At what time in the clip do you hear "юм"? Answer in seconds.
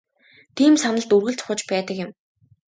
2.05-2.11